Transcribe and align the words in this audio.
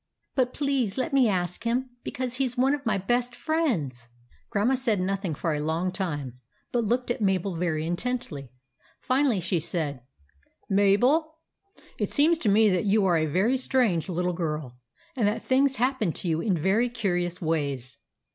But 0.33 0.51
please 0.51 0.97
let 0.97 1.13
me 1.13 1.29
ask 1.29 1.63
him, 1.63 1.91
because 2.03 2.37
he 2.37 2.47
's 2.47 2.57
one 2.57 2.73
of 2.73 2.87
my 2.87 2.97
best 2.97 3.35
friends." 3.35 4.09
THE 4.51 4.57
ANIMAL 4.57 4.75
PARTY 4.77 4.85
119 4.97 4.97
Grandma 4.97 4.97
said 4.97 4.99
nothing 5.29 5.35
for 5.35 5.53
a 5.53 5.63
long 5.63 5.91
time, 5.91 6.39
but 6.71 6.83
looked 6.83 7.11
at 7.11 7.21
Mabel 7.21 7.55
very 7.55 7.85
intently. 7.85 8.51
Finally 8.99 9.41
she 9.41 9.59
said:—" 9.59 10.01
Mabel, 10.71 11.35
it 11.99 12.09
seems 12.09 12.39
to 12.39 12.49
me 12.49 12.67
that 12.71 12.85
you 12.85 13.05
are 13.05 13.17
a 13.17 13.27
very 13.27 13.57
strange 13.57 14.09
little 14.09 14.33
girl, 14.33 14.75
and 15.15 15.27
that 15.27 15.43
things 15.43 15.75
hap 15.75 15.99
pen 15.99 16.11
to 16.13 16.27
you 16.27 16.41
in 16.41 16.57
very 16.57 16.89
curious 16.89 17.39
ways. 17.39 17.99